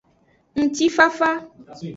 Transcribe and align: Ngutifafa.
Ngutifafa. 0.57 1.31